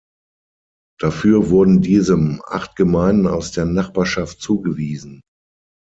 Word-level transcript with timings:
Dafür 0.99 1.51
wurden 1.51 1.81
diesem 1.83 2.41
acht 2.47 2.75
Gemeinden 2.75 3.27
aus 3.27 3.51
der 3.51 3.65
Nachbarschaft 3.65 4.41
zugewiesen. 4.41 5.21